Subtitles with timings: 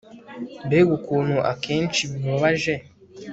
[0.65, 2.73] mbega ukuntu akenshi bibabaje